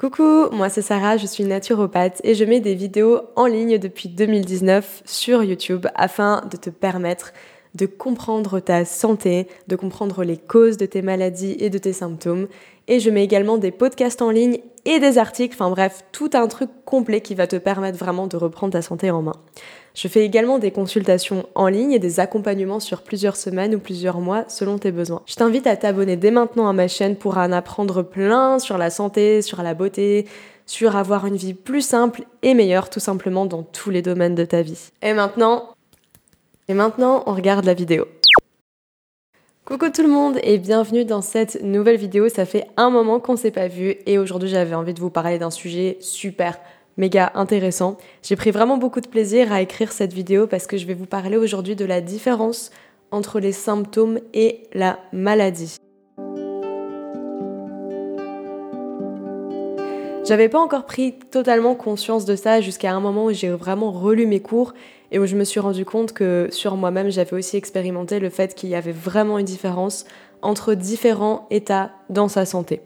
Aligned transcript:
Coucou, 0.00 0.48
moi 0.50 0.70
c'est 0.70 0.80
Sarah, 0.80 1.18
je 1.18 1.26
suis 1.26 1.44
naturopathe 1.44 2.22
et 2.24 2.34
je 2.34 2.46
mets 2.46 2.60
des 2.60 2.74
vidéos 2.74 3.20
en 3.36 3.44
ligne 3.44 3.76
depuis 3.76 4.08
2019 4.08 5.02
sur 5.04 5.44
YouTube 5.44 5.86
afin 5.94 6.42
de 6.50 6.56
te 6.56 6.70
permettre 6.70 7.34
de 7.74 7.84
comprendre 7.84 8.60
ta 8.60 8.86
santé, 8.86 9.46
de 9.68 9.76
comprendre 9.76 10.24
les 10.24 10.38
causes 10.38 10.78
de 10.78 10.86
tes 10.86 11.02
maladies 11.02 11.54
et 11.60 11.68
de 11.68 11.76
tes 11.76 11.92
symptômes. 11.92 12.48
Et 12.88 12.98
je 12.98 13.10
mets 13.10 13.22
également 13.22 13.58
des 13.58 13.72
podcasts 13.72 14.22
en 14.22 14.30
ligne 14.30 14.60
et 14.86 15.00
des 15.00 15.18
articles, 15.18 15.54
enfin 15.54 15.68
bref, 15.68 16.02
tout 16.12 16.30
un 16.32 16.48
truc 16.48 16.70
complet 16.86 17.20
qui 17.20 17.34
va 17.34 17.46
te 17.46 17.56
permettre 17.56 17.98
vraiment 17.98 18.26
de 18.26 18.38
reprendre 18.38 18.72
ta 18.72 18.80
santé 18.80 19.10
en 19.10 19.20
main. 19.20 19.36
Je 19.94 20.08
fais 20.08 20.24
également 20.24 20.58
des 20.58 20.70
consultations 20.70 21.46
en 21.54 21.66
ligne 21.66 21.92
et 21.92 21.98
des 21.98 22.20
accompagnements 22.20 22.80
sur 22.80 23.02
plusieurs 23.02 23.36
semaines 23.36 23.74
ou 23.74 23.78
plusieurs 23.78 24.20
mois 24.20 24.44
selon 24.48 24.78
tes 24.78 24.92
besoins. 24.92 25.22
Je 25.26 25.34
t'invite 25.34 25.66
à 25.66 25.76
t'abonner 25.76 26.16
dès 26.16 26.30
maintenant 26.30 26.68
à 26.68 26.72
ma 26.72 26.88
chaîne 26.88 27.16
pour 27.16 27.38
en 27.38 27.52
apprendre 27.52 28.02
plein 28.02 28.58
sur 28.58 28.78
la 28.78 28.90
santé, 28.90 29.42
sur 29.42 29.62
la 29.62 29.74
beauté, 29.74 30.26
sur 30.66 30.96
avoir 30.96 31.26
une 31.26 31.36
vie 31.36 31.54
plus 31.54 31.82
simple 31.82 32.22
et 32.42 32.54
meilleure 32.54 32.90
tout 32.90 33.00
simplement 33.00 33.46
dans 33.46 33.64
tous 33.64 33.90
les 33.90 34.02
domaines 34.02 34.36
de 34.36 34.44
ta 34.44 34.62
vie. 34.62 34.90
Et 35.02 35.12
maintenant, 35.12 35.70
et 36.68 36.74
maintenant, 36.74 37.24
on 37.26 37.34
regarde 37.34 37.64
la 37.64 37.74
vidéo. 37.74 38.06
Coucou 39.64 39.88
tout 39.90 40.02
le 40.02 40.08
monde 40.08 40.38
et 40.42 40.58
bienvenue 40.58 41.04
dans 41.04 41.20
cette 41.20 41.62
nouvelle 41.62 41.96
vidéo. 41.96 42.28
Ça 42.28 42.44
fait 42.44 42.66
un 42.76 42.90
moment 42.90 43.20
qu'on 43.20 43.36
s'est 43.36 43.50
pas 43.50 43.68
vu 43.68 43.96
et 44.06 44.18
aujourd'hui 44.18 44.48
j'avais 44.48 44.74
envie 44.74 44.94
de 44.94 45.00
vous 45.00 45.10
parler 45.10 45.38
d'un 45.38 45.50
sujet 45.50 45.96
super 46.00 46.58
méga 47.00 47.32
intéressant. 47.34 47.96
J'ai 48.22 48.36
pris 48.36 48.50
vraiment 48.50 48.76
beaucoup 48.76 49.00
de 49.00 49.08
plaisir 49.08 49.52
à 49.52 49.62
écrire 49.62 49.90
cette 49.90 50.12
vidéo 50.12 50.46
parce 50.46 50.66
que 50.66 50.76
je 50.76 50.86
vais 50.86 50.94
vous 50.94 51.06
parler 51.06 51.38
aujourd'hui 51.38 51.74
de 51.74 51.86
la 51.86 52.00
différence 52.00 52.70
entre 53.10 53.40
les 53.40 53.52
symptômes 53.52 54.20
et 54.34 54.64
la 54.74 55.00
maladie. 55.12 55.78
J'avais 60.28 60.50
pas 60.50 60.60
encore 60.60 60.84
pris 60.84 61.18
totalement 61.18 61.74
conscience 61.74 62.26
de 62.26 62.36
ça 62.36 62.60
jusqu'à 62.60 62.92
un 62.92 63.00
moment 63.00 63.24
où 63.24 63.32
j'ai 63.32 63.48
vraiment 63.48 63.90
relu 63.90 64.26
mes 64.26 64.40
cours 64.40 64.74
et 65.10 65.18
où 65.18 65.26
je 65.26 65.34
me 65.34 65.44
suis 65.44 65.58
rendu 65.58 65.84
compte 65.84 66.12
que 66.12 66.48
sur 66.52 66.76
moi-même 66.76 67.10
j'avais 67.10 67.32
aussi 67.32 67.56
expérimenté 67.56 68.20
le 68.20 68.28
fait 68.28 68.54
qu'il 68.54 68.68
y 68.68 68.74
avait 68.74 68.92
vraiment 68.92 69.38
une 69.38 69.46
différence 69.46 70.04
entre 70.42 70.74
différents 70.74 71.48
états 71.50 71.90
dans 72.10 72.28
sa 72.28 72.44
santé. 72.44 72.82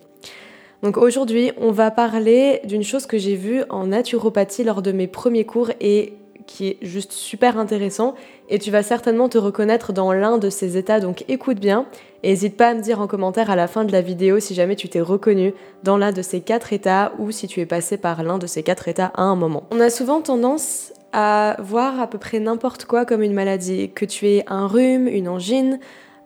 Donc 0.84 0.98
aujourd'hui, 0.98 1.50
on 1.56 1.70
va 1.70 1.90
parler 1.90 2.60
d'une 2.64 2.82
chose 2.82 3.06
que 3.06 3.16
j'ai 3.16 3.36
vue 3.36 3.62
en 3.70 3.86
naturopathie 3.86 4.64
lors 4.64 4.82
de 4.82 4.92
mes 4.92 5.06
premiers 5.06 5.46
cours 5.46 5.70
et 5.80 6.12
qui 6.46 6.68
est 6.68 6.78
juste 6.82 7.12
super 7.12 7.58
intéressant. 7.58 8.14
Et 8.50 8.58
tu 8.58 8.70
vas 8.70 8.82
certainement 8.82 9.30
te 9.30 9.38
reconnaître 9.38 9.94
dans 9.94 10.12
l'un 10.12 10.36
de 10.36 10.50
ces 10.50 10.76
états 10.76 11.00
donc 11.00 11.24
écoute 11.26 11.58
bien. 11.58 11.86
Et 12.22 12.28
n'hésite 12.28 12.58
pas 12.58 12.68
à 12.68 12.74
me 12.74 12.82
dire 12.82 13.00
en 13.00 13.06
commentaire 13.06 13.48
à 13.50 13.56
la 13.56 13.66
fin 13.66 13.84
de 13.84 13.92
la 13.92 14.02
vidéo 14.02 14.40
si 14.40 14.52
jamais 14.52 14.76
tu 14.76 14.90
t'es 14.90 15.00
reconnu 15.00 15.54
dans 15.84 15.96
l'un 15.96 16.12
de 16.12 16.20
ces 16.20 16.42
quatre 16.42 16.74
états 16.74 17.14
ou 17.18 17.30
si 17.30 17.48
tu 17.48 17.60
es 17.60 17.66
passé 17.66 17.96
par 17.96 18.22
l'un 18.22 18.36
de 18.36 18.46
ces 18.46 18.62
quatre 18.62 18.86
états 18.86 19.10
à 19.14 19.22
un 19.22 19.36
moment. 19.36 19.62
On 19.70 19.80
a 19.80 19.88
souvent 19.88 20.20
tendance 20.20 20.92
à 21.14 21.56
voir 21.60 21.98
à 21.98 22.08
peu 22.08 22.18
près 22.18 22.40
n'importe 22.40 22.84
quoi 22.84 23.06
comme 23.06 23.22
une 23.22 23.32
maladie, 23.32 23.90
que 23.90 24.04
tu 24.04 24.28
aies 24.28 24.44
un 24.48 24.66
rhume, 24.66 25.08
une 25.08 25.28
angine, 25.28 25.78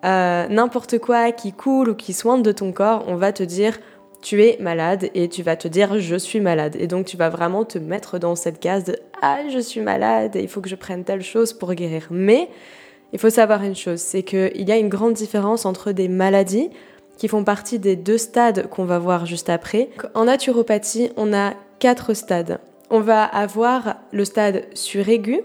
euh, 0.05 0.49
n'importe 0.49 0.99
quoi 0.99 1.31
qui 1.31 1.53
coule 1.53 1.91
ou 1.91 1.95
qui 1.95 2.13
soigne 2.13 2.43
de 2.43 2.51
ton 2.51 2.73
corps, 2.73 3.05
on 3.07 3.15
va 3.15 3.33
te 3.33 3.45
dire 3.45 3.79
tu 4.21 4.43
es 4.43 4.57
malade 4.61 5.11
et 5.15 5.29
tu 5.29 5.43
vas 5.43 5.57
te 5.57 5.69
dire 5.69 5.99
je 5.99 6.17
suis 6.17 6.41
malade. 6.41 6.77
Et 6.79 6.87
donc 6.87 7.07
tu 7.07 7.17
vas 7.17 7.29
vraiment 7.29 7.65
te 7.65 7.79
mettre 7.79 8.19
dans 8.19 8.35
cette 8.35 8.61
case 8.61 8.85
de 8.85 8.99
ah 9.23 9.39
je 9.51 9.59
suis 9.59 9.81
malade 9.81 10.37
et 10.37 10.43
il 10.43 10.49
faut 10.49 10.61
que 10.61 10.69
je 10.69 10.77
prenne 10.77 11.05
telle 11.05 11.23
chose 11.23 11.53
pour 11.53 11.73
guérir. 11.75 12.07
Mais 12.11 12.49
il 13.13 13.19
faut 13.19 13.31
savoir 13.31 13.63
une 13.63 13.77
chose, 13.77 14.01
c'est 14.01 14.23
qu'il 14.23 14.69
y 14.69 14.73
a 14.73 14.77
une 14.77 14.89
grande 14.89 15.15
différence 15.15 15.65
entre 15.65 15.93
des 15.93 16.09
maladies 16.09 16.71
qui 17.17 17.27
font 17.27 17.43
partie 17.43 17.79
des 17.79 17.97
deux 17.97 18.19
stades 18.19 18.69
qu'on 18.69 18.85
va 18.85 18.99
voir 18.99 19.27
juste 19.27 19.51
après. 19.51 19.89
En 20.15 20.25
naturopathie, 20.27 21.11
on 21.17 21.33
a 21.33 21.55
quatre 21.79 22.15
stades. 22.15 22.61
On 22.91 23.01
va 23.01 23.25
avoir 23.25 23.97
le 24.13 24.25
stade 24.25 24.65
suraigu, 24.75 25.41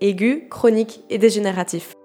aigu, 0.00 0.46
chronique 0.48 1.02
et 1.10 1.18
dégénératif. 1.18 1.97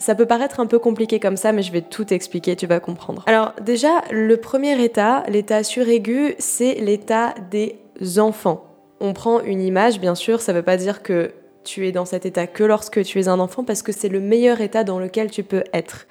Ça 0.00 0.14
peut 0.14 0.24
paraître 0.24 0.60
un 0.60 0.66
peu 0.66 0.78
compliqué 0.78 1.20
comme 1.20 1.36
ça, 1.36 1.52
mais 1.52 1.62
je 1.62 1.70
vais 1.70 1.82
tout 1.82 2.12
expliquer, 2.12 2.56
tu 2.56 2.66
vas 2.66 2.80
comprendre. 2.80 3.22
Alors 3.26 3.52
déjà, 3.60 4.00
le 4.10 4.38
premier 4.38 4.82
état, 4.82 5.22
l'état 5.28 5.62
suraigu, 5.62 6.34
c'est 6.38 6.74
l'état 6.74 7.34
des 7.50 7.76
enfants. 8.18 8.64
On 8.98 9.12
prend 9.12 9.40
une 9.40 9.60
image, 9.60 10.00
bien 10.00 10.14
sûr, 10.14 10.40
ça 10.40 10.52
ne 10.52 10.58
veut 10.58 10.64
pas 10.64 10.78
dire 10.78 11.02
que 11.02 11.32
tu 11.64 11.86
es 11.86 11.92
dans 11.92 12.06
cet 12.06 12.24
état 12.24 12.46
que 12.46 12.64
lorsque 12.64 13.04
tu 13.04 13.20
es 13.20 13.28
un 13.28 13.38
enfant, 13.38 13.62
parce 13.62 13.82
que 13.82 13.92
c'est 13.92 14.08
le 14.08 14.20
meilleur 14.20 14.62
état 14.62 14.84
dans 14.84 14.98
lequel 14.98 15.30
tu 15.30 15.42
peux 15.42 15.64
être. 15.74 16.06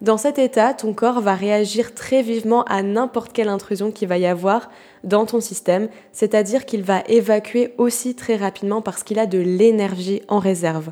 Dans 0.00 0.16
cet 0.16 0.38
état, 0.38 0.72
ton 0.72 0.92
corps 0.92 1.20
va 1.20 1.34
réagir 1.34 1.94
très 1.94 2.22
vivement 2.22 2.62
à 2.64 2.82
n'importe 2.82 3.32
quelle 3.32 3.48
intrusion 3.48 3.90
qu'il 3.90 4.06
va 4.06 4.18
y 4.18 4.26
avoir 4.26 4.70
dans 5.02 5.26
ton 5.26 5.40
système, 5.40 5.88
c'est-à-dire 6.12 6.66
qu'il 6.66 6.82
va 6.82 7.02
évacuer 7.08 7.74
aussi 7.78 8.14
très 8.14 8.36
rapidement 8.36 8.80
parce 8.80 9.02
qu'il 9.02 9.18
a 9.18 9.26
de 9.26 9.38
l'énergie 9.38 10.22
en 10.28 10.38
réserve. 10.38 10.90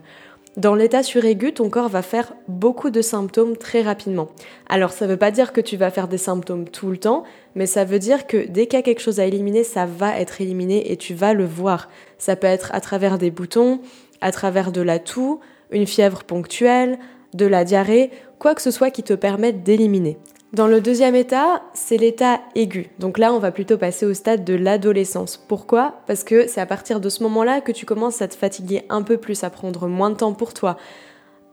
Dans 0.58 0.74
l'état 0.74 1.02
suraigu, 1.02 1.54
ton 1.54 1.70
corps 1.70 1.88
va 1.88 2.02
faire 2.02 2.34
beaucoup 2.46 2.90
de 2.90 3.00
symptômes 3.00 3.56
très 3.56 3.80
rapidement. 3.80 4.28
Alors 4.68 4.92
ça 4.92 5.06
ne 5.06 5.10
veut 5.12 5.16
pas 5.16 5.30
dire 5.30 5.54
que 5.54 5.62
tu 5.62 5.78
vas 5.78 5.90
faire 5.90 6.08
des 6.08 6.18
symptômes 6.18 6.68
tout 6.68 6.90
le 6.90 6.98
temps, 6.98 7.24
mais 7.54 7.64
ça 7.64 7.86
veut 7.86 7.98
dire 7.98 8.26
que 8.26 8.46
dès 8.46 8.66
qu'il 8.66 8.78
y 8.78 8.80
a 8.80 8.82
quelque 8.82 9.00
chose 9.00 9.18
à 9.18 9.24
éliminer, 9.24 9.64
ça 9.64 9.86
va 9.86 10.18
être 10.18 10.42
éliminé 10.42 10.92
et 10.92 10.98
tu 10.98 11.14
vas 11.14 11.32
le 11.32 11.46
voir. 11.46 11.88
Ça 12.18 12.36
peut 12.36 12.46
être 12.46 12.70
à 12.74 12.82
travers 12.82 13.16
des 13.16 13.30
boutons, 13.30 13.80
à 14.20 14.30
travers 14.30 14.72
de 14.72 14.82
la 14.82 14.98
toux, 14.98 15.40
une 15.70 15.86
fièvre 15.86 16.22
ponctuelle, 16.22 16.98
de 17.32 17.46
la 17.46 17.64
diarrhée, 17.64 18.10
quoi 18.38 18.54
que 18.54 18.60
ce 18.60 18.70
soit 18.70 18.90
qui 18.90 19.02
te 19.02 19.14
permette 19.14 19.62
d'éliminer. 19.62 20.18
Dans 20.52 20.66
le 20.66 20.82
deuxième 20.82 21.14
état, 21.14 21.62
c'est 21.72 21.96
l'état 21.96 22.38
aigu. 22.54 22.90
Donc 22.98 23.16
là, 23.16 23.32
on 23.32 23.38
va 23.38 23.52
plutôt 23.52 23.78
passer 23.78 24.04
au 24.04 24.12
stade 24.12 24.44
de 24.44 24.52
l'adolescence. 24.52 25.38
Pourquoi? 25.38 26.02
Parce 26.06 26.24
que 26.24 26.46
c'est 26.46 26.60
à 26.60 26.66
partir 26.66 27.00
de 27.00 27.08
ce 27.08 27.22
moment-là 27.22 27.62
que 27.62 27.72
tu 27.72 27.86
commences 27.86 28.20
à 28.20 28.28
te 28.28 28.34
fatiguer 28.34 28.82
un 28.90 29.00
peu 29.00 29.16
plus, 29.16 29.44
à 29.44 29.50
prendre 29.50 29.88
moins 29.88 30.10
de 30.10 30.16
temps 30.16 30.34
pour 30.34 30.52
toi, 30.52 30.76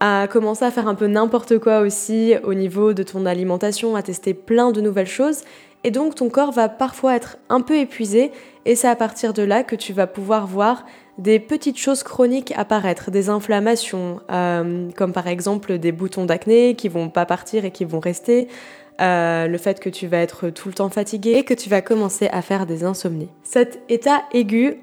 à 0.00 0.28
commencer 0.30 0.66
à 0.66 0.70
faire 0.70 0.86
un 0.86 0.94
peu 0.94 1.06
n'importe 1.06 1.58
quoi 1.58 1.80
aussi 1.80 2.34
au 2.44 2.52
niveau 2.52 2.92
de 2.92 3.02
ton 3.02 3.24
alimentation, 3.24 3.96
à 3.96 4.02
tester 4.02 4.34
plein 4.34 4.70
de 4.70 4.82
nouvelles 4.82 5.06
choses. 5.06 5.44
Et 5.82 5.90
donc 5.90 6.14
ton 6.14 6.28
corps 6.28 6.52
va 6.52 6.68
parfois 6.68 7.16
être 7.16 7.38
un 7.48 7.62
peu 7.62 7.78
épuisé 7.78 8.32
et 8.66 8.74
c'est 8.74 8.88
à 8.88 8.96
partir 8.96 9.32
de 9.32 9.42
là 9.42 9.62
que 9.64 9.76
tu 9.76 9.94
vas 9.94 10.06
pouvoir 10.06 10.46
voir 10.46 10.84
des 11.16 11.38
petites 11.38 11.78
choses 11.78 12.02
chroniques 12.02 12.52
apparaître, 12.56 13.10
des 13.10 13.28
inflammations, 13.28 14.20
euh, 14.30 14.90
comme 14.96 15.12
par 15.12 15.26
exemple 15.26 15.78
des 15.78 15.92
boutons 15.92 16.24
d'acné 16.26 16.74
qui 16.74 16.88
vont 16.88 17.08
pas 17.08 17.26
partir 17.26 17.64
et 17.64 17.70
qui 17.70 17.84
vont 17.84 18.00
rester, 18.00 18.48
euh, 19.00 19.46
le 19.46 19.58
fait 19.58 19.80
que 19.80 19.88
tu 19.88 20.06
vas 20.06 20.18
être 20.18 20.50
tout 20.50 20.68
le 20.68 20.74
temps 20.74 20.90
fatigué 20.90 21.32
et 21.32 21.44
que 21.44 21.54
tu 21.54 21.68
vas 21.70 21.80
commencer 21.80 22.28
à 22.32 22.42
faire 22.42 22.66
des 22.66 22.84
insomnies. 22.84 23.28
Cet 23.42 23.80
état 23.88 24.22
aigu, 24.32 24.78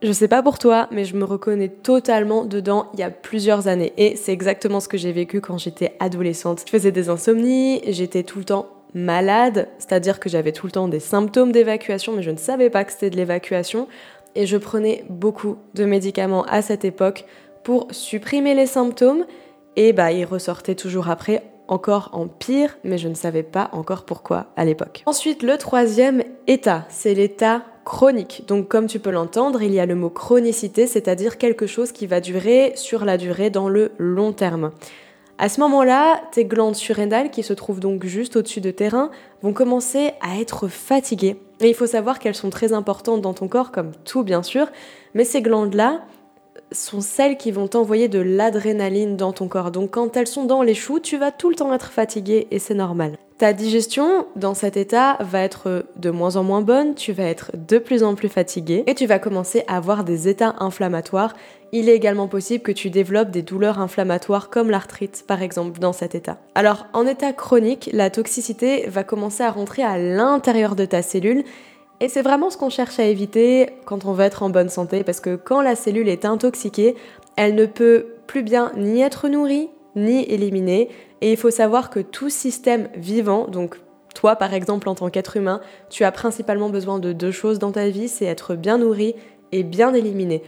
je 0.00 0.12
sais 0.12 0.28
pas 0.28 0.42
pour 0.42 0.58
toi, 0.58 0.88
mais 0.92 1.04
je 1.04 1.16
me 1.16 1.24
reconnais 1.24 1.68
totalement 1.68 2.44
dedans 2.44 2.86
il 2.94 3.00
y 3.00 3.02
a 3.02 3.10
plusieurs 3.10 3.66
années. 3.66 3.92
Et 3.96 4.14
c'est 4.14 4.32
exactement 4.32 4.78
ce 4.78 4.86
que 4.86 4.96
j'ai 4.96 5.10
vécu 5.10 5.40
quand 5.40 5.58
j'étais 5.58 5.96
adolescente. 5.98 6.62
Je 6.66 6.70
faisais 6.70 6.92
des 6.92 7.08
insomnies, 7.08 7.80
j'étais 7.88 8.22
tout 8.22 8.38
le 8.38 8.44
temps 8.44 8.68
malade, 8.94 9.68
c'est-à-dire 9.78 10.20
que 10.20 10.28
j'avais 10.28 10.52
tout 10.52 10.66
le 10.66 10.72
temps 10.72 10.88
des 10.88 11.00
symptômes 11.00 11.52
d'évacuation, 11.52 12.12
mais 12.14 12.22
je 12.22 12.30
ne 12.30 12.36
savais 12.36 12.70
pas 12.70 12.84
que 12.84 12.92
c'était 12.92 13.10
de 13.10 13.16
l'évacuation. 13.16 13.88
Et 14.36 14.46
je 14.46 14.56
prenais 14.56 15.04
beaucoup 15.08 15.56
de 15.74 15.84
médicaments 15.84 16.44
à 16.44 16.62
cette 16.62 16.84
époque 16.84 17.24
pour 17.64 17.88
supprimer 17.90 18.54
les 18.54 18.66
symptômes. 18.66 19.26
Et 19.74 19.92
bah, 19.92 20.12
ils 20.12 20.24
ressortaient 20.24 20.74
toujours 20.76 21.10
après 21.10 21.42
encore 21.68 22.10
en 22.12 22.26
pire, 22.26 22.76
mais 22.84 22.98
je 22.98 23.08
ne 23.08 23.14
savais 23.14 23.42
pas 23.42 23.70
encore 23.72 24.04
pourquoi 24.04 24.46
à 24.56 24.64
l'époque. 24.64 25.02
Ensuite, 25.06 25.42
le 25.42 25.56
troisième 25.56 26.22
état, 26.46 26.86
c'est 26.88 27.14
l'état 27.14 27.62
chronique. 27.84 28.44
Donc 28.46 28.68
comme 28.68 28.86
tu 28.86 28.98
peux 28.98 29.10
l'entendre, 29.10 29.62
il 29.62 29.72
y 29.72 29.80
a 29.80 29.86
le 29.86 29.94
mot 29.94 30.10
chronicité, 30.10 30.86
c'est-à-dire 30.86 31.38
quelque 31.38 31.66
chose 31.66 31.92
qui 31.92 32.06
va 32.06 32.20
durer 32.20 32.72
sur 32.74 33.04
la 33.04 33.16
durée 33.16 33.50
dans 33.50 33.68
le 33.68 33.92
long 33.98 34.32
terme. 34.32 34.72
À 35.40 35.48
ce 35.48 35.60
moment-là, 35.60 36.20
tes 36.32 36.44
glandes 36.44 36.74
surrénales, 36.74 37.30
qui 37.30 37.44
se 37.44 37.52
trouvent 37.52 37.78
donc 37.78 38.04
juste 38.04 38.34
au-dessus 38.34 38.60
de 38.60 38.72
tes 38.72 38.88
reins, 38.88 39.10
vont 39.42 39.52
commencer 39.52 40.10
à 40.20 40.40
être 40.40 40.66
fatiguées. 40.66 41.36
Et 41.60 41.68
il 41.68 41.74
faut 41.74 41.86
savoir 41.86 42.18
qu'elles 42.18 42.34
sont 42.34 42.50
très 42.50 42.72
importantes 42.72 43.20
dans 43.20 43.34
ton 43.34 43.46
corps, 43.46 43.70
comme 43.70 43.92
tout 44.04 44.24
bien 44.24 44.42
sûr, 44.42 44.66
mais 45.14 45.24
ces 45.24 45.40
glandes-là, 45.40 46.02
sont 46.72 47.00
celles 47.00 47.36
qui 47.36 47.50
vont 47.50 47.68
t'envoyer 47.68 48.08
de 48.08 48.18
l'adrénaline 48.18 49.16
dans 49.16 49.32
ton 49.32 49.48
corps. 49.48 49.70
Donc 49.70 49.90
quand 49.92 50.16
elles 50.16 50.26
sont 50.26 50.44
dans 50.44 50.62
les 50.62 50.74
choux, 50.74 51.00
tu 51.00 51.16
vas 51.16 51.30
tout 51.30 51.50
le 51.50 51.56
temps 51.56 51.72
être 51.72 51.90
fatigué 51.90 52.46
et 52.50 52.58
c'est 52.58 52.74
normal. 52.74 53.18
Ta 53.38 53.52
digestion 53.52 54.26
dans 54.34 54.54
cet 54.54 54.76
état 54.76 55.16
va 55.20 55.42
être 55.42 55.86
de 55.94 56.10
moins 56.10 56.34
en 56.34 56.42
moins 56.42 56.60
bonne, 56.60 56.96
tu 56.96 57.12
vas 57.12 57.22
être 57.22 57.52
de 57.54 57.78
plus 57.78 58.02
en 58.02 58.16
plus 58.16 58.28
fatigué 58.28 58.82
et 58.88 58.96
tu 58.96 59.06
vas 59.06 59.20
commencer 59.20 59.62
à 59.68 59.76
avoir 59.76 60.02
des 60.02 60.26
états 60.26 60.56
inflammatoires. 60.58 61.34
Il 61.70 61.88
est 61.88 61.94
également 61.94 62.26
possible 62.26 62.64
que 62.64 62.72
tu 62.72 62.90
développes 62.90 63.30
des 63.30 63.42
douleurs 63.42 63.78
inflammatoires 63.78 64.50
comme 64.50 64.70
l'arthrite 64.70 65.22
par 65.24 65.40
exemple 65.40 65.78
dans 65.78 65.92
cet 65.92 66.16
état. 66.16 66.38
Alors 66.56 66.88
en 66.92 67.06
état 67.06 67.32
chronique, 67.32 67.90
la 67.92 68.10
toxicité 68.10 68.88
va 68.88 69.04
commencer 69.04 69.44
à 69.44 69.52
rentrer 69.52 69.84
à 69.84 69.98
l'intérieur 69.98 70.74
de 70.74 70.84
ta 70.84 71.02
cellule 71.02 71.44
et 72.00 72.08
c'est 72.08 72.22
vraiment 72.22 72.50
ce 72.50 72.56
qu'on 72.56 72.70
cherche 72.70 72.98
à 72.98 73.04
éviter 73.04 73.70
quand 73.84 74.04
on 74.04 74.12
veut 74.12 74.24
être 74.24 74.42
en 74.42 74.50
bonne 74.50 74.68
santé, 74.68 75.02
parce 75.02 75.20
que 75.20 75.36
quand 75.36 75.60
la 75.60 75.74
cellule 75.74 76.08
est 76.08 76.24
intoxiquée, 76.24 76.94
elle 77.36 77.54
ne 77.54 77.66
peut 77.66 78.06
plus 78.26 78.42
bien 78.42 78.72
ni 78.76 79.00
être 79.00 79.28
nourrie, 79.28 79.68
ni 79.96 80.22
éliminer. 80.24 80.90
Et 81.20 81.32
il 81.32 81.36
faut 81.36 81.50
savoir 81.50 81.90
que 81.90 81.98
tout 81.98 82.30
système 82.30 82.88
vivant, 82.94 83.48
donc 83.48 83.80
toi 84.14 84.36
par 84.36 84.54
exemple 84.54 84.88
en 84.88 84.94
tant 84.94 85.10
qu'être 85.10 85.36
humain, 85.36 85.60
tu 85.90 86.04
as 86.04 86.12
principalement 86.12 86.70
besoin 86.70 87.00
de 87.00 87.12
deux 87.12 87.32
choses 87.32 87.58
dans 87.58 87.72
ta 87.72 87.88
vie, 87.88 88.08
c'est 88.08 88.26
être 88.26 88.54
bien 88.54 88.78
nourri 88.78 89.16
et 89.50 89.64
bien 89.64 89.92
éliminé. 89.92 90.42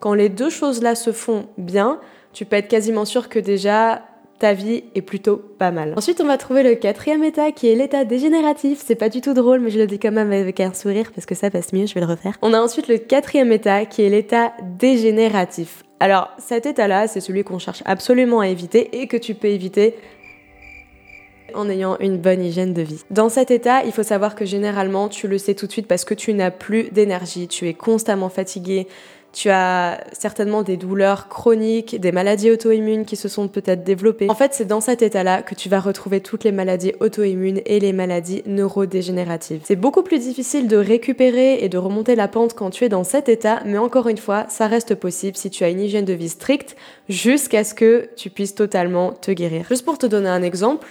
Quand 0.00 0.14
les 0.14 0.28
deux 0.28 0.50
choses-là 0.50 0.94
se 0.94 1.10
font 1.10 1.46
bien, 1.56 1.98
tu 2.32 2.44
peux 2.44 2.56
être 2.56 2.68
quasiment 2.68 3.06
sûr 3.06 3.28
que 3.30 3.38
déjà 3.38 4.02
ta 4.38 4.52
vie 4.52 4.84
est 4.94 5.02
plutôt 5.02 5.36
pas 5.36 5.70
mal. 5.70 5.94
Ensuite, 5.96 6.20
on 6.20 6.26
va 6.26 6.36
trouver 6.36 6.62
le 6.62 6.74
quatrième 6.74 7.24
état 7.24 7.52
qui 7.52 7.68
est 7.68 7.74
l'état 7.74 8.04
dégénératif. 8.04 8.82
C'est 8.84 8.94
pas 8.94 9.08
du 9.08 9.20
tout 9.20 9.34
drôle, 9.34 9.60
mais 9.60 9.70
je 9.70 9.78
le 9.78 9.86
dis 9.86 9.98
quand 9.98 10.12
même 10.12 10.32
avec 10.32 10.60
un 10.60 10.72
sourire 10.72 11.10
parce 11.14 11.26
que 11.26 11.34
ça 11.34 11.50
passe 11.50 11.72
mieux, 11.72 11.86
je 11.86 11.94
vais 11.94 12.00
le 12.00 12.06
refaire. 12.06 12.36
On 12.42 12.52
a 12.52 12.60
ensuite 12.60 12.88
le 12.88 12.98
quatrième 12.98 13.52
état 13.52 13.86
qui 13.86 14.02
est 14.02 14.10
l'état 14.10 14.52
dégénératif. 14.78 15.82
Alors, 16.00 16.30
cet 16.38 16.66
état-là, 16.66 17.08
c'est 17.08 17.20
celui 17.20 17.42
qu'on 17.42 17.58
cherche 17.58 17.82
absolument 17.86 18.40
à 18.40 18.48
éviter 18.48 19.00
et 19.00 19.06
que 19.06 19.16
tu 19.16 19.34
peux 19.34 19.48
éviter 19.48 19.94
en 21.54 21.70
ayant 21.70 21.96
une 22.00 22.18
bonne 22.18 22.44
hygiène 22.44 22.74
de 22.74 22.82
vie. 22.82 23.00
Dans 23.10 23.28
cet 23.28 23.50
état, 23.50 23.82
il 23.84 23.92
faut 23.92 24.02
savoir 24.02 24.34
que 24.34 24.44
généralement, 24.44 25.08
tu 25.08 25.28
le 25.28 25.38
sais 25.38 25.54
tout 25.54 25.66
de 25.66 25.72
suite 25.72 25.86
parce 25.86 26.04
que 26.04 26.12
tu 26.12 26.34
n'as 26.34 26.50
plus 26.50 26.90
d'énergie, 26.90 27.48
tu 27.48 27.68
es 27.68 27.74
constamment 27.74 28.28
fatigué, 28.28 28.86
tu 29.36 29.50
as 29.50 30.02
certainement 30.12 30.62
des 30.62 30.78
douleurs 30.78 31.28
chroniques, 31.28 32.00
des 32.00 32.10
maladies 32.10 32.50
auto-immunes 32.50 33.04
qui 33.04 33.16
se 33.16 33.28
sont 33.28 33.48
peut-être 33.48 33.84
développées. 33.84 34.30
En 34.30 34.34
fait, 34.34 34.54
c'est 34.54 34.64
dans 34.64 34.80
cet 34.80 35.02
état-là 35.02 35.42
que 35.42 35.54
tu 35.54 35.68
vas 35.68 35.78
retrouver 35.78 36.20
toutes 36.20 36.42
les 36.42 36.52
maladies 36.52 36.94
auto-immunes 37.00 37.60
et 37.66 37.78
les 37.78 37.92
maladies 37.92 38.42
neurodégénératives. 38.46 39.60
C'est 39.64 39.76
beaucoup 39.76 40.02
plus 40.02 40.20
difficile 40.20 40.68
de 40.68 40.78
récupérer 40.78 41.62
et 41.62 41.68
de 41.68 41.76
remonter 41.76 42.14
la 42.14 42.28
pente 42.28 42.54
quand 42.54 42.70
tu 42.70 42.84
es 42.84 42.88
dans 42.88 43.04
cet 43.04 43.28
état, 43.28 43.60
mais 43.66 43.76
encore 43.76 44.08
une 44.08 44.16
fois, 44.16 44.46
ça 44.48 44.68
reste 44.68 44.94
possible 44.94 45.36
si 45.36 45.50
tu 45.50 45.64
as 45.64 45.68
une 45.68 45.80
hygiène 45.80 46.06
de 46.06 46.14
vie 46.14 46.30
stricte 46.30 46.74
jusqu'à 47.10 47.62
ce 47.62 47.74
que 47.74 48.08
tu 48.16 48.30
puisses 48.30 48.54
totalement 48.54 49.12
te 49.12 49.32
guérir. 49.32 49.66
Juste 49.68 49.84
pour 49.84 49.98
te 49.98 50.06
donner 50.06 50.30
un 50.30 50.42
exemple, 50.42 50.86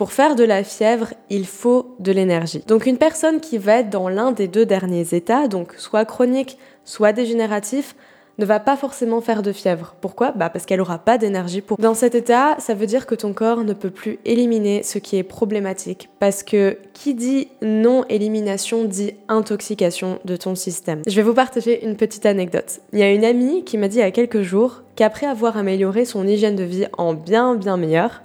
pour 0.00 0.12
faire 0.12 0.34
de 0.34 0.44
la 0.44 0.64
fièvre, 0.64 1.08
il 1.28 1.46
faut 1.46 1.94
de 1.98 2.10
l'énergie. 2.10 2.64
Donc 2.66 2.86
une 2.86 2.96
personne 2.96 3.38
qui 3.38 3.58
va 3.58 3.80
être 3.80 3.90
dans 3.90 4.08
l'un 4.08 4.32
des 4.32 4.48
deux 4.48 4.64
derniers 4.64 5.12
états, 5.12 5.46
donc 5.46 5.74
soit 5.76 6.06
chronique, 6.06 6.56
soit 6.86 7.12
dégénératif, 7.12 7.94
ne 8.38 8.46
va 8.46 8.60
pas 8.60 8.78
forcément 8.78 9.20
faire 9.20 9.42
de 9.42 9.52
fièvre. 9.52 9.94
Pourquoi? 10.00 10.32
Bah 10.32 10.48
Parce 10.48 10.64
qu'elle 10.64 10.78
n'aura 10.78 10.96
pas 10.96 11.18
d'énergie 11.18 11.60
pour. 11.60 11.76
Dans 11.76 11.92
cet 11.92 12.14
état, 12.14 12.56
ça 12.58 12.72
veut 12.72 12.86
dire 12.86 13.04
que 13.04 13.14
ton 13.14 13.34
corps 13.34 13.62
ne 13.62 13.74
peut 13.74 13.90
plus 13.90 14.18
éliminer 14.24 14.82
ce 14.82 14.96
qui 14.96 15.18
est 15.18 15.22
problématique. 15.22 16.08
Parce 16.18 16.42
que 16.42 16.78
qui 16.94 17.12
dit 17.12 17.48
non-élimination 17.60 18.84
dit 18.84 19.12
intoxication 19.28 20.18
de 20.24 20.36
ton 20.36 20.54
système. 20.54 21.02
Je 21.06 21.14
vais 21.14 21.22
vous 21.22 21.34
partager 21.34 21.84
une 21.84 21.96
petite 21.96 22.24
anecdote. 22.24 22.80
Il 22.94 23.00
y 23.00 23.02
a 23.02 23.12
une 23.12 23.24
amie 23.26 23.64
qui 23.64 23.76
m'a 23.76 23.88
dit 23.88 23.98
il 23.98 24.00
y 24.00 24.02
a 24.02 24.10
quelques 24.10 24.40
jours 24.40 24.82
qu'après 24.96 25.26
avoir 25.26 25.58
amélioré 25.58 26.06
son 26.06 26.26
hygiène 26.26 26.56
de 26.56 26.64
vie 26.64 26.86
en 26.96 27.12
bien 27.12 27.54
bien 27.54 27.76
meilleur, 27.76 28.22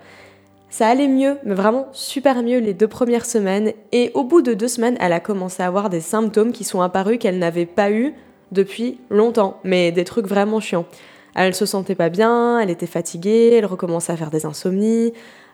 ça 0.76 0.90
allait 0.90 1.08
mieux, 1.08 1.38
mais 1.46 1.56
vraiment 1.56 1.88
super 1.94 2.44
mieux 2.44 2.60
les 2.60 2.74
deux 2.74 2.90
premières 2.90 3.26
semaines. 3.26 3.72
Et 3.94 4.12
au 4.14 4.26
bout 4.26 4.42
de 4.42 4.54
deux 4.54 4.68
semaines, 4.68 4.98
elle 5.00 5.14
a 5.14 5.22
commencé 5.22 5.64
à 5.64 5.68
avoir 5.68 5.90
des 5.90 6.02
symptômes 6.02 6.52
qui 6.52 6.66
sont 6.66 6.82
apparus 6.82 7.18
qu'elle 7.18 7.40
n'avait 7.40 7.66
pas 7.66 7.92
eu 7.92 8.14
depuis 8.52 9.00
longtemps, 9.10 9.56
mais 9.64 9.94
des 9.94 10.04
trucs 10.04 10.28
vraiment 10.28 10.60
chiants. 10.60 10.86
Elle 11.34 11.56
se 11.56 11.66
sentait 11.66 11.96
pas 11.96 12.10
bien, 12.10 12.60
elle 12.60 12.70
était 12.70 12.88
fatiguée, 12.88 13.54
elle 13.54 13.66
recommençait 13.66 14.12
à 14.12 14.18
faire 14.18 14.32
des 14.32 14.46
insomnies, 14.46 15.14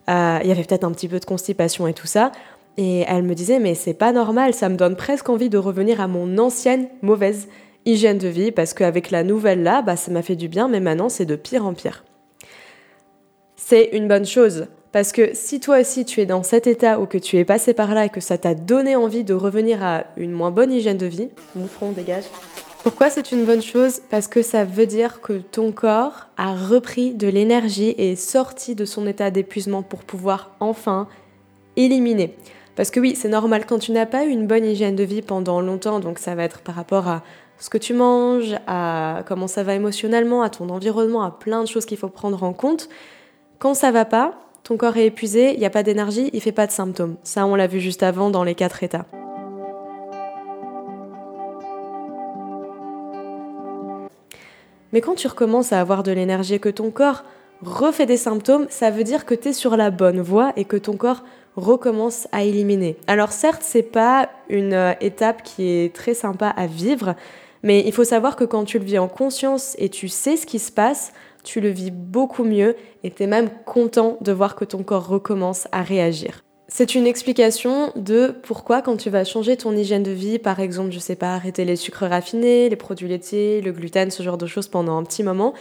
euh, 0.09 0.39
il 0.41 0.50
y 0.50 0.51
avait 0.51 0.63
peut-être 0.63 0.85
un 0.85 0.91
petit 0.91 1.07
peu 1.07 1.19
de 1.19 1.25
constipation 1.25 1.85
et 1.85 1.94
tout 1.94 2.07
ça. 2.07 2.31
Et 2.77 3.01
elle 3.01 3.21
me 3.21 3.35
disait, 3.35 3.59
mais 3.59 3.75
c'est 3.75 3.94
pas 3.94 4.13
normal, 4.13 4.56
ça 4.56 4.69
me 4.69 4.75
donne 4.75 4.95
presque 4.95 5.29
envie 5.29 5.50
de 5.50 5.59
revenir 5.59 6.01
à 6.01 6.07
mon 6.07 6.39
ancienne 6.39 6.88
mauvaise 7.03 7.47
hygiène 7.85 8.17
de 8.17 8.27
vie, 8.27 8.51
parce 8.51 8.74
qu'avec 8.74 9.12
la 9.12 9.24
nouvelle 9.24 9.62
là, 9.62 9.83
bah, 9.83 9.97
ça 9.97 10.09
m'a 10.09 10.24
fait 10.24 10.35
du 10.35 10.47
bien, 10.47 10.67
mais 10.67 10.79
maintenant 10.79 11.09
c'est 11.09 11.27
de 11.27 11.35
pire 11.35 11.63
en 11.63 11.75
pire. 11.75 12.06
C'est 13.56 13.89
une 13.94 14.07
bonne 14.07 14.25
chose, 14.25 14.65
parce 14.91 15.11
que 15.11 15.31
si 15.33 15.59
toi 15.59 15.79
aussi 15.79 16.05
tu 16.05 16.21
es 16.21 16.25
dans 16.25 16.43
cet 16.43 16.67
état 16.67 16.99
ou 16.99 17.05
que 17.05 17.17
tu 17.17 17.38
es 17.38 17.45
passé 17.45 17.73
par 17.73 17.93
là 17.93 18.05
et 18.05 18.09
que 18.09 18.19
ça 18.19 18.38
t'a 18.38 18.55
donné 18.55 18.95
envie 18.95 19.23
de 19.23 19.33
revenir 19.33 19.83
à 19.83 20.03
une 20.17 20.31
moins 20.31 20.51
bonne 20.51 20.71
hygiène 20.71 20.97
de 20.97 21.05
vie, 21.05 21.29
mon 21.55 21.67
front 21.67 21.91
dégage. 21.91 22.25
Pourquoi 22.83 23.11
c'est 23.11 23.31
une 23.31 23.45
bonne 23.45 23.61
chose? 23.61 24.01
Parce 24.09 24.27
que 24.27 24.41
ça 24.41 24.65
veut 24.65 24.88
dire 24.88 25.21
que 25.21 25.33
ton 25.33 25.71
corps 25.71 26.27
a 26.35 26.55
repris 26.55 27.13
de 27.13 27.27
l'énergie 27.27 27.89
et 27.89 28.13
est 28.13 28.15
sorti 28.15 28.73
de 28.73 28.85
son 28.85 29.05
état 29.05 29.29
d'épuisement 29.29 29.83
pour 29.83 29.99
pouvoir 29.99 30.55
enfin 30.59 31.07
éliminer. 31.75 32.35
Parce 32.75 32.89
que 32.89 32.99
oui, 32.99 33.15
c'est 33.15 33.29
normal 33.29 33.65
quand 33.67 33.77
tu 33.77 33.91
n'as 33.91 34.07
pas 34.07 34.25
eu 34.25 34.29
une 34.29 34.47
bonne 34.47 34.65
hygiène 34.65 34.95
de 34.95 35.03
vie 35.03 35.21
pendant 35.21 35.61
longtemps, 35.61 35.99
donc 35.99 36.17
ça 36.17 36.33
va 36.33 36.43
être 36.43 36.61
par 36.61 36.73
rapport 36.73 37.07
à 37.07 37.21
ce 37.59 37.69
que 37.69 37.77
tu 37.77 37.93
manges, 37.93 38.55
à 38.65 39.21
comment 39.27 39.47
ça 39.47 39.61
va 39.61 39.75
émotionnellement, 39.75 40.41
à 40.41 40.49
ton 40.49 40.69
environnement, 40.69 41.21
à 41.21 41.29
plein 41.29 41.61
de 41.61 41.67
choses 41.67 41.85
qu'il 41.85 41.97
faut 41.97 42.09
prendre 42.09 42.41
en 42.41 42.53
compte. 42.53 42.89
Quand 43.59 43.75
ça 43.75 43.91
va 43.91 44.05
pas, 44.05 44.33
ton 44.63 44.77
corps 44.77 44.97
est 44.97 45.07
épuisé, 45.07 45.53
il 45.53 45.59
n'y 45.59 45.65
a 45.65 45.71
pas 45.71 45.83
d'énergie, 45.83 46.29
il 46.33 46.41
fait 46.41 46.51
pas 46.51 46.67
de 46.67 46.71
symptômes. 46.71 47.15
Ça, 47.23 47.45
on 47.45 47.55
l'a 47.55 47.67
vu 47.67 47.79
juste 47.79 48.03
avant 48.03 48.29
dans 48.29 48.43
les 48.43 48.55
quatre 48.55 48.83
états. 48.83 49.05
Mais 54.93 55.01
quand 55.01 55.15
tu 55.15 55.27
recommences 55.27 55.71
à 55.71 55.79
avoir 55.79 56.03
de 56.03 56.11
l'énergie 56.11 56.55
et 56.55 56.59
que 56.59 56.69
ton 56.69 56.91
corps 56.91 57.23
refait 57.63 58.05
des 58.05 58.17
symptômes, 58.17 58.67
ça 58.69 58.91
veut 58.91 59.03
dire 59.03 59.25
que 59.25 59.33
tu 59.33 59.49
es 59.49 59.53
sur 59.53 59.77
la 59.77 59.89
bonne 59.89 60.21
voie 60.21 60.51
et 60.55 60.65
que 60.65 60.77
ton 60.77 60.97
corps 60.97 61.23
recommence 61.55 62.27
à 62.31 62.43
éliminer. 62.43 62.97
Alors 63.07 63.31
certes, 63.31 63.61
c'est 63.63 63.83
pas 63.83 64.29
une 64.49 64.73
euh, 64.73 64.93
étape 65.01 65.43
qui 65.43 65.67
est 65.69 65.93
très 65.93 66.13
sympa 66.13 66.47
à 66.47 66.65
vivre, 66.65 67.15
mais 67.63 67.83
il 67.85 67.91
faut 67.93 68.03
savoir 68.03 68.35
que 68.35 68.43
quand 68.43 68.63
tu 68.63 68.79
le 68.79 68.85
vis 68.85 68.99
en 68.99 69.07
conscience 69.07 69.75
et 69.77 69.89
tu 69.89 70.07
sais 70.07 70.37
ce 70.37 70.45
qui 70.45 70.59
se 70.59 70.71
passe, 70.71 71.13
tu 71.43 71.61
le 71.61 71.69
vis 71.69 71.91
beaucoup 71.91 72.43
mieux 72.43 72.75
et 73.03 73.11
tu 73.11 73.23
es 73.23 73.27
même 73.27 73.49
content 73.65 74.17
de 74.21 74.31
voir 74.31 74.55
que 74.55 74.65
ton 74.65 74.83
corps 74.83 75.07
recommence 75.07 75.67
à 75.71 75.81
réagir. 75.81 76.43
C'est 76.73 76.95
une 76.95 77.05
explication 77.05 77.91
de 77.97 78.33
pourquoi 78.43 78.81
quand 78.81 78.95
tu 78.95 79.09
vas 79.09 79.25
changer 79.25 79.57
ton 79.57 79.75
hygiène 79.75 80.03
de 80.03 80.11
vie, 80.11 80.39
par 80.39 80.61
exemple, 80.61 80.91
je 80.91 80.99
sais 80.99 81.17
pas, 81.17 81.35
arrêter 81.35 81.65
les 81.65 81.75
sucres 81.75 82.05
raffinés, 82.05 82.69
les 82.69 82.75
produits 82.77 83.09
laitiers, 83.09 83.59
le 83.59 83.73
gluten, 83.73 84.09
ce 84.09 84.23
genre 84.23 84.38
de 84.38 84.47
choses 84.47 84.69
pendant 84.69 84.97
un 84.97 85.03
petit 85.03 85.21
moment, 85.21 85.53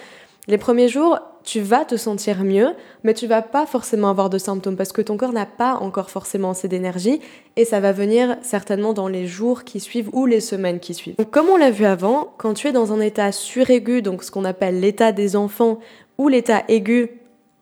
les 0.48 0.58
premiers 0.58 0.88
jours, 0.88 1.18
tu 1.44 1.60
vas 1.60 1.84
te 1.84 1.96
sentir 1.96 2.44
mieux, 2.44 2.68
mais 3.04 3.14
tu 3.14 3.26
vas 3.26 3.42
pas 3.42 3.66
forcément 3.66 4.10
avoir 4.10 4.30
de 4.30 4.38
symptômes 4.38 4.76
parce 4.76 4.92
que 4.92 5.02
ton 5.02 5.16
corps 5.16 5.32
n'a 5.32 5.46
pas 5.46 5.74
encore 5.74 6.10
forcément 6.10 6.50
assez 6.50 6.68
d'énergie 6.68 7.20
et 7.56 7.64
ça 7.64 7.80
va 7.80 7.92
venir 7.92 8.36
certainement 8.42 8.92
dans 8.92 9.08
les 9.08 9.26
jours 9.26 9.64
qui 9.64 9.80
suivent 9.80 10.10
ou 10.12 10.26
les 10.26 10.40
semaines 10.40 10.80
qui 10.80 10.94
suivent. 10.94 11.16
Donc, 11.16 11.30
comme 11.30 11.48
on 11.48 11.56
l'a 11.56 11.70
vu 11.70 11.84
avant, 11.84 12.32
quand 12.38 12.54
tu 12.54 12.68
es 12.68 12.72
dans 12.72 12.92
un 12.92 13.00
état 13.00 13.32
suraigu, 13.32 14.02
donc 14.02 14.22
ce 14.22 14.30
qu'on 14.30 14.44
appelle 14.44 14.80
l'état 14.80 15.12
des 15.12 15.36
enfants 15.36 15.78
ou 16.18 16.28
l'état 16.28 16.64
aigu, 16.68 17.10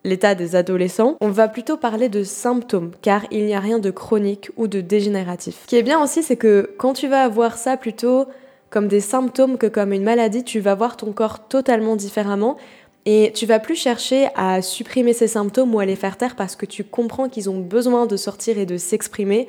l'état 0.04 0.35
des 0.35 0.56
adolescents, 0.56 1.16
on 1.20 1.30
va 1.30 1.49
plutôt 1.49 1.76
parler 1.76 2.08
de 2.08 2.23
symptômes 2.23 2.92
car 3.02 3.26
il 3.30 3.44
n'y 3.44 3.54
a 3.54 3.61
rien 3.61 3.78
de 3.78 3.90
chronique 3.90 4.50
ou 4.56 4.66
de 4.66 4.80
dégénératif. 4.80 5.61
Ce 5.62 5.66
qui 5.66 5.76
est 5.76 5.82
bien 5.82 6.02
aussi, 6.02 6.23
c'est 6.23 6.37
que 6.37 6.70
quand 6.78 6.94
tu 6.94 7.08
vas 7.08 7.23
avoir 7.23 7.56
ça 7.56 7.76
plutôt 7.76 8.26
comme 8.70 8.88
des 8.88 9.00
symptômes 9.00 9.58
que 9.58 9.66
comme 9.66 9.92
une 9.92 10.02
maladie, 10.02 10.44
tu 10.44 10.60
vas 10.60 10.75
voir 10.75 10.96
ton 10.96 11.12
corps 11.12 11.48
totalement 11.48 11.96
différemment 11.96 12.56
et 13.06 13.32
tu 13.34 13.46
vas 13.46 13.58
plus 13.58 13.76
chercher 13.76 14.28
à 14.34 14.60
supprimer 14.60 15.12
ces 15.12 15.28
symptômes 15.28 15.75
ou 15.75 15.80
à 15.80 15.87
les 15.87 15.96
faire 15.96 16.16
taire 16.16 16.37
parce 16.37 16.56
que 16.56 16.66
tu 16.66 16.84
comprends 16.84 17.28
qu'ils 17.28 17.48
ont 17.48 17.58
besoin 17.58 18.06
de 18.06 18.16
sortir 18.16 18.58
et 18.58 18.66
de 18.66 18.76
s'exprimer. 18.76 19.48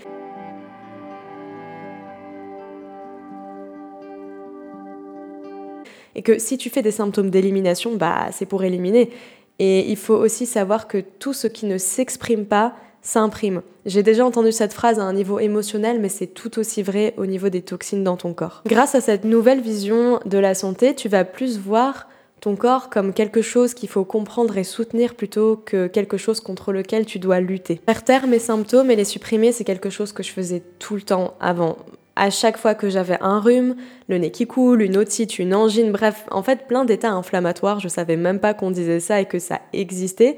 Et 6.15 6.21
que 6.21 6.39
si 6.39 6.57
tu 6.57 6.69
fais 6.69 6.81
des 6.81 6.91
symptômes 6.91 7.29
d'élimination, 7.29 7.95
bah 7.95 8.27
c'est 8.31 8.45
pour 8.45 8.63
éliminer. 8.63 9.11
Et 9.59 9.91
il 9.91 9.97
faut 9.97 10.15
aussi 10.15 10.45
savoir 10.45 10.87
que 10.87 10.97
tout 10.97 11.33
ce 11.33 11.47
qui 11.47 11.65
ne 11.65 11.77
s'exprime 11.77 12.45
pas, 12.45 12.75
s'imprime. 13.01 13.61
J'ai 13.85 14.03
déjà 14.03 14.25
entendu 14.25 14.51
cette 14.51 14.73
phrase 14.73 14.99
à 14.99 15.03
un 15.03 15.13
niveau 15.13 15.39
émotionnel, 15.39 15.99
mais 15.99 16.09
c'est 16.09 16.27
tout 16.27 16.59
aussi 16.59 16.83
vrai 16.83 17.13
au 17.17 17.25
niveau 17.25 17.49
des 17.49 17.61
toxines 17.61 18.03
dans 18.03 18.17
ton 18.17 18.33
corps. 18.33 18.61
Grâce 18.65 18.95
à 18.95 19.01
cette 19.01 19.23
nouvelle 19.23 19.61
vision 19.61 20.19
de 20.25 20.37
la 20.37 20.53
santé, 20.53 20.95
tu 20.95 21.09
vas 21.09 21.23
plus 21.23 21.57
voir 21.57 22.07
ton 22.39 22.55
corps 22.55 22.89
comme 22.89 23.13
quelque 23.13 23.41
chose 23.41 23.73
qu'il 23.73 23.89
faut 23.89 24.05
comprendre 24.05 24.57
et 24.57 24.63
soutenir 24.63 25.15
plutôt 25.15 25.57
que 25.57 25.87
quelque 25.87 26.17
chose 26.17 26.39
contre 26.39 26.71
lequel 26.71 27.05
tu 27.05 27.19
dois 27.19 27.39
lutter. 27.39 27.81
Faire 28.05 28.27
mes 28.27 28.39
symptômes 28.39 28.91
et 28.91 28.95
les 28.95 29.05
supprimer, 29.05 29.51
c'est 29.51 29.63
quelque 29.63 29.89
chose 29.89 30.13
que 30.13 30.23
je 30.23 30.31
faisais 30.31 30.63
tout 30.79 30.95
le 30.95 31.01
temps 31.01 31.33
avant. 31.39 31.77
À 32.15 32.29
chaque 32.29 32.57
fois 32.57 32.75
que 32.75 32.89
j'avais 32.89 33.17
un 33.21 33.39
rhume, 33.39 33.75
le 34.09 34.17
nez 34.17 34.31
qui 34.31 34.45
coule, 34.45 34.81
une 34.81 34.97
otite, 34.97 35.39
une 35.39 35.53
angine, 35.53 35.91
bref, 35.91 36.25
en 36.31 36.43
fait 36.43 36.67
plein 36.67 36.83
d'états 36.83 37.11
inflammatoires, 37.11 37.79
je 37.79 37.87
savais 37.87 38.17
même 38.17 38.39
pas 38.39 38.53
qu'on 38.53 38.71
disait 38.71 38.99
ça 38.99 39.21
et 39.21 39.25
que 39.25 39.39
ça 39.39 39.61
existait 39.71 40.37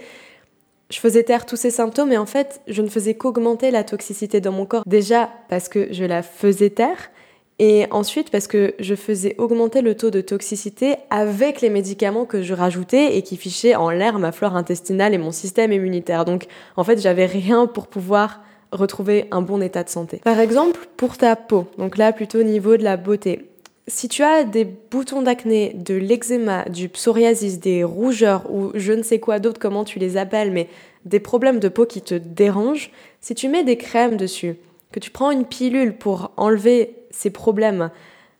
je 0.91 1.00
faisais 1.00 1.24
taire 1.24 1.45
tous 1.45 1.55
ces 1.55 1.71
symptômes 1.71 2.12
et 2.12 2.17
en 2.17 2.25
fait, 2.25 2.62
je 2.67 2.81
ne 2.81 2.89
faisais 2.89 3.15
qu'augmenter 3.15 3.71
la 3.71 3.83
toxicité 3.83 4.41
dans 4.41 4.51
mon 4.51 4.65
corps. 4.65 4.83
Déjà 4.86 5.29
parce 5.50 5.69
que 5.69 5.88
je 5.91 6.03
la 6.03 6.21
faisais 6.21 6.69
taire 6.69 7.12
et 7.60 7.86
ensuite 7.91 8.29
parce 8.29 8.48
que 8.48 8.74
je 8.79 8.95
faisais 8.95 9.36
augmenter 9.38 9.81
le 9.81 9.95
taux 9.95 10.10
de 10.10 10.21
toxicité 10.21 10.95
avec 11.10 11.62
les 11.62 11.69
médicaments 11.69 12.25
que 12.25 12.41
je 12.41 12.53
rajoutais 12.53 13.17
et 13.17 13.21
qui 13.21 13.38
fichaient 13.38 13.75
en 13.75 13.89
l'air 13.89 14.19
ma 14.19 14.31
flore 14.31 14.55
intestinale 14.55 15.13
et 15.13 15.17
mon 15.17 15.31
système 15.31 15.71
immunitaire. 15.71 16.25
Donc 16.25 16.48
en 16.75 16.83
fait, 16.83 17.00
j'avais 17.00 17.25
rien 17.25 17.67
pour 17.67 17.88
pouvoir 17.88 18.41
retrouver 18.71 19.27
un 19.31 19.41
bon 19.41 19.62
état 19.62 19.83
de 19.83 19.89
santé. 19.89 20.21
Par 20.24 20.39
exemple, 20.39 20.88
pour 20.98 21.17
ta 21.17 21.36
peau, 21.36 21.67
donc 21.77 21.98
là 21.98 22.13
plutôt 22.13 22.39
au 22.39 22.43
niveau 22.43 22.77
de 22.77 22.83
la 22.83 22.98
beauté. 22.98 23.50
Si 23.88 24.07
tu 24.07 24.23
as 24.23 24.43
des 24.43 24.65
boutons 24.65 25.21
d'acné, 25.21 25.73
de 25.73 25.95
l'eczéma, 25.95 26.65
du 26.65 26.88
psoriasis, 26.88 27.59
des 27.59 27.83
rougeurs 27.83 28.51
ou 28.51 28.71
je 28.75 28.93
ne 28.93 29.01
sais 29.01 29.19
quoi 29.19 29.39
d'autre, 29.39 29.59
comment 29.59 29.83
tu 29.83 29.97
les 29.97 30.17
appelles, 30.17 30.51
mais 30.51 30.67
des 31.05 31.19
problèmes 31.19 31.59
de 31.59 31.67
peau 31.67 31.85
qui 31.85 32.01
te 32.01 32.13
dérangent, 32.13 32.91
si 33.21 33.33
tu 33.33 33.50
mets 33.50 33.63
des 33.63 33.77
crèmes 33.77 34.17
dessus, 34.17 34.55
que 34.91 35.00
tu 35.00 35.09
prends 35.09 35.31
une 35.31 35.45
pilule 35.45 35.95
pour 35.97 36.31
enlever 36.38 36.95
ces 37.09 37.31
problèmes, 37.31 37.89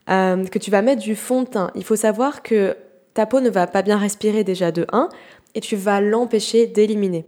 euh, 0.10 0.46
que 0.46 0.60
tu 0.60 0.70
vas 0.70 0.82
mettre 0.82 1.02
du 1.02 1.16
fond 1.16 1.42
de 1.44 1.48
teint, 1.48 1.72
il 1.76 1.84
faut 1.84 1.96
savoir 1.96 2.44
que 2.44 2.76
ta 3.14 3.26
peau 3.26 3.40
ne 3.40 3.50
va 3.50 3.68
pas 3.68 3.82
bien 3.82 3.98
respirer 3.98 4.44
déjà 4.44 4.72
de 4.72 4.86
1 4.92 5.10
et 5.56 5.62
tu 5.62 5.76
vas 5.76 6.02
l'empêcher 6.02 6.68
d'éliminer. 6.68 7.26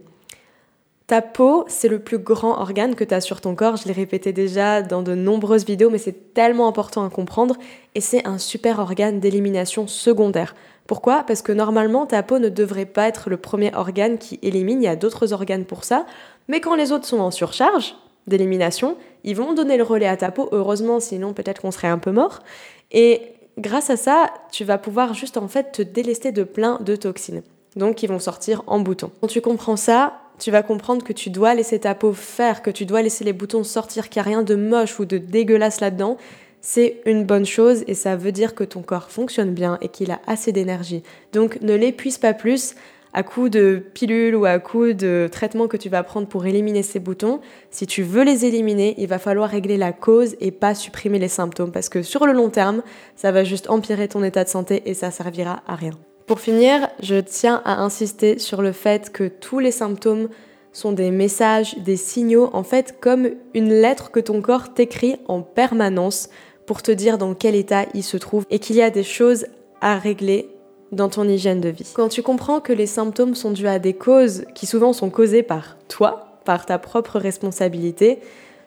Ta 1.06 1.20
peau, 1.20 1.66
c'est 1.68 1.88
le 1.88 1.98
plus 1.98 2.16
grand 2.16 2.58
organe 2.58 2.94
que 2.94 3.04
tu 3.04 3.12
as 3.12 3.20
sur 3.20 3.42
ton 3.42 3.54
corps. 3.54 3.76
Je 3.76 3.86
l'ai 3.86 3.92
répété 3.92 4.32
déjà 4.32 4.80
dans 4.80 5.02
de 5.02 5.14
nombreuses 5.14 5.66
vidéos, 5.66 5.90
mais 5.90 5.98
c'est 5.98 6.32
tellement 6.32 6.66
important 6.66 7.04
à 7.04 7.10
comprendre. 7.10 7.56
Et 7.94 8.00
c'est 8.00 8.26
un 8.26 8.38
super 8.38 8.78
organe 8.78 9.20
d'élimination 9.20 9.86
secondaire. 9.86 10.54
Pourquoi? 10.86 11.22
Parce 11.22 11.42
que 11.42 11.52
normalement, 11.52 12.06
ta 12.06 12.22
peau 12.22 12.38
ne 12.38 12.48
devrait 12.48 12.86
pas 12.86 13.06
être 13.06 13.28
le 13.28 13.36
premier 13.36 13.74
organe 13.74 14.16
qui 14.16 14.38
élimine. 14.40 14.80
Il 14.80 14.86
y 14.86 14.88
a 14.88 14.96
d'autres 14.96 15.34
organes 15.34 15.66
pour 15.66 15.84
ça. 15.84 16.06
Mais 16.48 16.60
quand 16.60 16.74
les 16.74 16.90
autres 16.90 17.06
sont 17.06 17.20
en 17.20 17.30
surcharge 17.30 17.94
d'élimination, 18.26 18.96
ils 19.24 19.36
vont 19.36 19.52
donner 19.52 19.76
le 19.76 19.82
relais 19.82 20.08
à 20.08 20.16
ta 20.16 20.30
peau. 20.30 20.48
Heureusement, 20.52 21.00
sinon 21.00 21.34
peut-être 21.34 21.60
qu'on 21.60 21.70
serait 21.70 21.88
un 21.88 21.98
peu 21.98 22.12
mort. 22.12 22.40
Et 22.92 23.20
grâce 23.58 23.90
à 23.90 23.98
ça, 23.98 24.32
tu 24.50 24.64
vas 24.64 24.78
pouvoir 24.78 25.12
juste 25.12 25.36
en 25.36 25.48
fait 25.48 25.72
te 25.72 25.82
délester 25.82 26.32
de 26.32 26.44
plein 26.44 26.78
de 26.80 26.96
toxines. 26.96 27.42
Donc, 27.76 28.02
ils 28.02 28.08
vont 28.08 28.20
sortir 28.20 28.62
en 28.66 28.78
bouton. 28.78 29.10
Quand 29.20 29.26
tu 29.26 29.40
comprends 29.42 29.76
ça, 29.76 30.14
tu 30.38 30.50
vas 30.50 30.62
comprendre 30.62 31.04
que 31.04 31.12
tu 31.12 31.30
dois 31.30 31.54
laisser 31.54 31.78
ta 31.78 31.94
peau 31.94 32.12
faire, 32.12 32.62
que 32.62 32.70
tu 32.70 32.86
dois 32.86 33.02
laisser 33.02 33.24
les 33.24 33.32
boutons 33.32 33.64
sortir, 33.64 34.08
qu'il 34.08 34.20
n'y 34.20 34.26
a 34.26 34.30
rien 34.30 34.42
de 34.42 34.54
moche 34.54 34.98
ou 34.98 35.04
de 35.04 35.18
dégueulasse 35.18 35.80
là-dedans, 35.80 36.16
c'est 36.60 37.02
une 37.04 37.24
bonne 37.24 37.44
chose 37.44 37.84
et 37.86 37.94
ça 37.94 38.16
veut 38.16 38.32
dire 38.32 38.54
que 38.54 38.64
ton 38.64 38.80
corps 38.80 39.10
fonctionne 39.10 39.52
bien 39.52 39.78
et 39.82 39.88
qu'il 39.88 40.10
a 40.10 40.20
assez 40.26 40.50
d'énergie. 40.50 41.02
Donc 41.32 41.60
ne 41.60 41.74
l'épuise 41.74 42.16
pas 42.16 42.32
plus 42.32 42.74
à 43.12 43.22
coup 43.22 43.50
de 43.50 43.82
pilules 43.92 44.34
ou 44.34 44.46
à 44.46 44.58
coup 44.58 44.92
de 44.92 45.28
traitements 45.30 45.68
que 45.68 45.76
tu 45.76 45.90
vas 45.90 46.02
prendre 46.02 46.26
pour 46.26 46.46
éliminer 46.46 46.82
ces 46.82 47.00
boutons. 47.00 47.40
Si 47.70 47.86
tu 47.86 48.02
veux 48.02 48.24
les 48.24 48.46
éliminer, 48.46 48.94
il 48.98 49.06
va 49.08 49.18
falloir 49.18 49.50
régler 49.50 49.76
la 49.76 49.92
cause 49.92 50.36
et 50.40 50.50
pas 50.50 50.74
supprimer 50.74 51.18
les 51.18 51.28
symptômes 51.28 51.70
parce 51.70 51.90
que 51.90 52.02
sur 52.02 52.26
le 52.26 52.32
long 52.32 52.48
terme, 52.48 52.82
ça 53.14 53.30
va 53.30 53.44
juste 53.44 53.68
empirer 53.68 54.08
ton 54.08 54.24
état 54.24 54.42
de 54.42 54.48
santé 54.48 54.82
et 54.86 54.94
ça 54.94 55.10
servira 55.10 55.62
à 55.66 55.76
rien. 55.76 55.92
Pour 56.26 56.40
finir, 56.40 56.88
je 57.02 57.16
tiens 57.16 57.60
à 57.66 57.82
insister 57.82 58.38
sur 58.38 58.62
le 58.62 58.72
fait 58.72 59.12
que 59.12 59.28
tous 59.28 59.58
les 59.58 59.70
symptômes 59.70 60.28
sont 60.72 60.92
des 60.92 61.10
messages, 61.10 61.76
des 61.78 61.98
signaux, 61.98 62.48
en 62.54 62.62
fait 62.62 62.96
comme 62.98 63.28
une 63.52 63.68
lettre 63.68 64.10
que 64.10 64.20
ton 64.20 64.40
corps 64.40 64.72
t'écrit 64.72 65.16
en 65.28 65.42
permanence 65.42 66.30
pour 66.66 66.80
te 66.80 66.90
dire 66.90 67.18
dans 67.18 67.34
quel 67.34 67.54
état 67.54 67.84
il 67.92 68.02
se 68.02 68.16
trouve 68.16 68.46
et 68.50 68.58
qu'il 68.58 68.76
y 68.76 68.82
a 68.82 68.88
des 68.88 69.02
choses 69.02 69.46
à 69.82 69.98
régler 69.98 70.48
dans 70.92 71.10
ton 71.10 71.28
hygiène 71.28 71.60
de 71.60 71.68
vie. 71.68 71.92
Quand 71.94 72.08
tu 72.08 72.22
comprends 72.22 72.60
que 72.60 72.72
les 72.72 72.86
symptômes 72.86 73.34
sont 73.34 73.50
dus 73.50 73.68
à 73.68 73.78
des 73.78 73.94
causes 73.94 74.46
qui 74.54 74.64
souvent 74.64 74.94
sont 74.94 75.10
causées 75.10 75.42
par 75.42 75.76
toi, 75.88 76.38
par 76.46 76.64
ta 76.64 76.78
propre 76.78 77.18
responsabilité, 77.18 78.20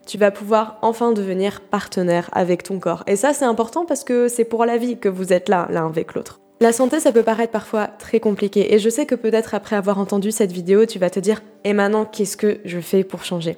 tu 0.06 0.20
vas 0.20 0.30
pouvoir 0.30 0.78
enfin 0.84 1.12
devenir 1.12 1.62
partenaire 1.62 2.30
avec 2.34 2.62
ton 2.62 2.80
corps. 2.80 3.04
Et 3.08 3.16
ça 3.16 3.34
c'est 3.34 3.46
important 3.46 3.86
parce 3.86 4.04
que 4.04 4.28
c'est 4.28 4.46
pour 4.46 4.64
la 4.66 4.78
vie 4.78 5.00
que 5.00 5.10
vous 5.10 5.34
êtes 5.34 5.50
là 5.50 5.68
l'un 5.72 5.88
avec 5.88 6.14
l'autre. 6.14 6.40
La 6.60 6.74
santé, 6.74 7.00
ça 7.00 7.12
peut 7.12 7.22
paraître 7.22 7.52
parfois 7.52 7.86
très 7.86 8.20
compliqué 8.20 8.74
et 8.74 8.80
je 8.80 8.90
sais 8.90 9.06
que 9.06 9.14
peut-être 9.14 9.54
après 9.54 9.76
avoir 9.76 10.00
entendu 10.00 10.32
cette 10.32 10.52
vidéo, 10.52 10.88
tu 10.88 10.98
vas 10.98 11.12
te 11.12 11.20
dire 11.20 11.44
"Et 11.64 11.72
maintenant, 11.72 12.04
qu'est-ce 12.04 12.36
que 12.36 12.58
je 12.66 12.80
fais 12.80 13.04
pour 13.04 13.24
changer? 13.24 13.58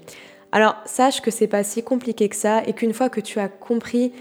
Alors, 0.51 0.75
sache 0.85 1.21
que 1.21 1.31
c'est 1.31 1.47
pas 1.47 1.63
si 1.63 1.81
compliqué 1.81 2.27
que 2.27 2.35
ça 2.35 2.61
et 2.67 2.73
qu'une 2.73 2.93
fois 2.93 3.07
que 3.07 3.21
tu 3.21 3.39
as 3.39 3.47
compris 3.47 4.11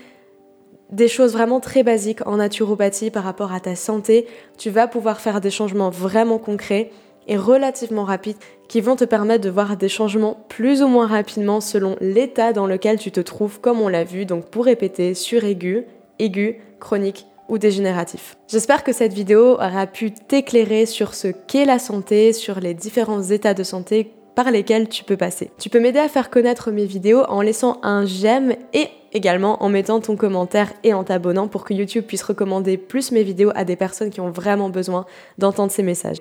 des 0.93 1.09
choses 1.09 1.33
vraiment 1.33 1.59
très 1.59 1.83
basiques 1.83 2.25
en 2.25 2.37
naturopathie 2.37 3.11
par 3.11 3.25
rapport 3.25 3.53
à 3.53 3.59
ta 3.59 3.75
santé, 3.75 4.29
tu 4.59 4.71
vas 4.71 4.87
pouvoir 4.87 5.21
faire 5.21 5.41
des 5.41 5.51
changements 5.51 5.91
vraiment 5.91 6.39
concrets 6.39 6.93
et 7.27 7.37
relativement 7.37 8.05
rapides 8.05 8.39
qui 8.69 8.81
vont 8.81 8.95
te 8.95 9.05
permettre 9.05 9.43
de 9.43 9.51
voir 9.51 9.77
des 9.77 9.89
changements 9.89 10.45
plus 10.49 10.83
ou 10.83 10.87
moins 10.87 11.09
rapidement 11.09 11.61
selon 11.61 11.97
l'état 12.01 12.53
dans 12.53 12.67
lequel 12.67 12.99
tu 12.99 13.11
te 13.11 13.21
trouves, 13.21 13.61
comme 13.61 13.81
on 13.81 13.89
l'a 13.89 14.05
vu. 14.05 14.25
Donc 14.25 14.47
pour 14.47 14.67
répéter, 14.67 15.15
suraigu, 15.15 15.85
aigu, 16.21 16.61
chronique 16.79 17.27
ou 17.49 17.59
dégénératif. 17.59 18.37
J'espère 18.49 18.85
que 18.85 18.93
cette 18.93 19.13
vidéo 19.13 19.55
aura 19.55 19.87
pu 19.87 20.13
t'éclairer 20.13 20.87
sur 20.87 21.15
ce 21.15 21.29
qu'est 21.29 21.65
la 21.65 21.79
santé, 21.79 22.33
sur 22.33 22.61
les 22.61 22.75
différents 22.75 23.23
états 23.23 23.55
de 23.55 23.63
santé 23.63 24.13
par 24.35 24.51
lesquels 24.53 24.89
tu 24.89 25.03
peux 25.03 25.17
passer. 25.17 25.51
Tu 25.59 25.69
peux 25.69 25.81
m'aider 25.81 25.99
à 25.99 26.09
faire 26.09 26.31
connaître 26.31 26.71
mes 26.71 26.85
vidéos 26.85 27.25
en 27.29 27.41
laissant 27.41 27.81
un 27.83 28.07
j'aime 28.07 28.55
et 28.73 28.87
également 29.13 29.63
en 29.65 29.69
mettant 29.69 30.01
ton 30.01 30.15
commentaire 30.15 30.73
et 30.85 30.95
en 30.95 31.03
t'abonnant 31.03 31.49
pour 31.49 31.65
que 31.65 31.75
YouTube 31.75 32.05
puisse 32.05 32.23
recommander 32.23 32.77
plus 32.77 33.11
mes 33.11 33.25
vidéos 33.25 33.51
à 33.57 33.65
des 33.65 33.75
personnes 33.75 34.11
qui 34.11 34.21
ont 34.21 34.31
vraiment 34.31 34.69
besoin 34.69 35.07
d'entendre 35.39 35.73
ces 35.73 35.83
messages. 35.83 36.19